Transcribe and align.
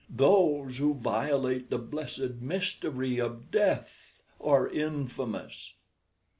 Those 0.09 0.79
who 0.79 0.95
violate 0.95 1.69
the 1.69 1.77
blessed 1.77 2.37
mystery 2.39 3.19
of 3.19 3.51
death 3.51 4.23
are 4.43 4.67
infamous." 4.67 5.75